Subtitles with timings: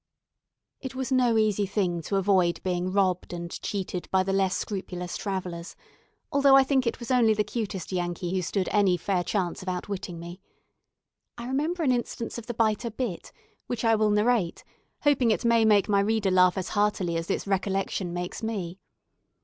[0.79, 5.15] It was no easy thing to avoid being robbed and cheated by the less scrupulous
[5.15, 5.75] travellers;
[6.31, 9.69] although I think it was only the 'cutest Yankee who stood any fair chance of
[9.69, 10.41] outwitting me.
[11.37, 13.31] I remember an instance of the biter bit,
[13.67, 14.63] which I will narrate,
[15.03, 18.79] hoping it may make my reader laugh as heartily as its recollection makes me.